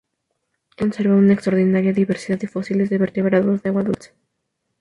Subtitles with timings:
[0.01, 4.15] El parque conserva una extraordinaria diversidad de fósiles de vertebrados de agua dulce.